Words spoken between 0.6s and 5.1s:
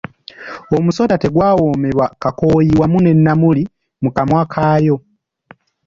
Omusota tegwawomerwa kakooyi wamu ne Namuli mu kamwa k'ayo.